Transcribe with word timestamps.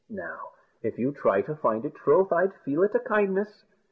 Now, 0.09 0.53
if 0.81 0.97
you 0.97 1.11
try 1.11 1.43
to 1.43 1.53
find 1.57 1.85
it, 1.85 1.93
troth 1.93 2.31
I'd 2.33 2.55
feel 2.65 2.81
it 2.81 2.95
a 2.95 2.99
kindness." 2.99 3.65